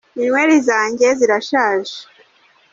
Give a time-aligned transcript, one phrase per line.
[0.17, 1.97] Inyweli zanjye zirashaje.